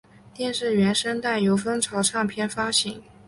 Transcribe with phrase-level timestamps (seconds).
[0.33, 3.03] 电视原声带由风潮唱片发行。